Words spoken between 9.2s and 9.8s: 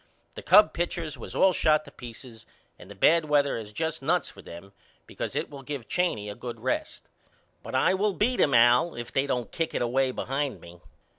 don't kick